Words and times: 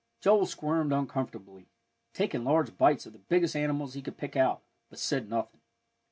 Joel 0.19 0.47
squirmed 0.47 0.91
uncomfortably, 0.91 1.67
taking 2.11 2.43
large 2.43 2.75
bites 2.75 3.05
of 3.05 3.13
the 3.13 3.19
biggest 3.19 3.55
animals 3.55 3.93
he 3.93 4.01
could 4.01 4.17
pick 4.17 4.35
out, 4.35 4.63
but 4.89 4.97
said 4.97 5.29
nothing. 5.29 5.61